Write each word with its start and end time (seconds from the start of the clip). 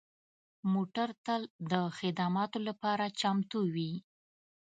موټر 0.73 1.09
تل 1.25 1.41
د 1.71 1.73
خدماتو 1.97 2.57
لپاره 2.67 3.05
چمتو 3.19 3.59
وي. 3.73 3.93